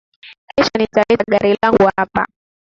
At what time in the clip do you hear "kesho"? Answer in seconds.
0.55-0.73